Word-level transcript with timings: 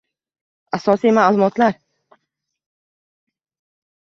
Asosiy 0.77 1.13
ma’lumotlar 1.17 1.77